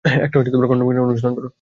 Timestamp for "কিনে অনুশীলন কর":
0.87-1.45